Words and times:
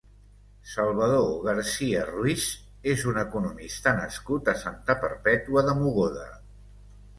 Salvador 0.69 1.27
Garcia-Ruiz 1.47 2.47
és 2.95 3.05
un 3.13 3.21
economista 3.25 3.95
nascut 4.01 4.51
a 4.57 4.59
Santa 4.65 4.99
Perpètua 5.07 5.67
de 5.71 5.79
Mogoda. 5.85 6.29